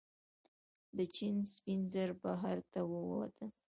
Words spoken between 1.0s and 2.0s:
چین سپین